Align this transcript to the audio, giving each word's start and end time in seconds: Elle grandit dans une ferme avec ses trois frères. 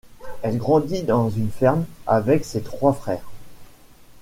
Elle 0.41 0.57
grandit 0.57 1.03
dans 1.03 1.29
une 1.29 1.51
ferme 1.51 1.85
avec 2.07 2.43
ses 2.43 2.63
trois 2.63 2.91
frères. 2.93 3.29